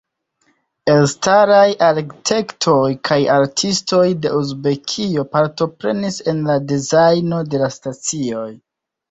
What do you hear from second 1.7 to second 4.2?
arkitektoj kaj artistoj